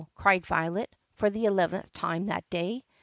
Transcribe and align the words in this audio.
cried 0.15 0.43
Violet 0.47 0.95
for 1.13 1.29
the 1.29 1.45
eleventh 1.45 1.93
time 1.93 2.25
that 2.25 2.49
day. 2.49 2.85